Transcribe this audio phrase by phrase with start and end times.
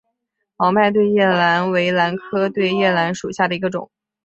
[0.57, 3.91] 毛脉对叶兰为兰科对叶兰属下的一个种。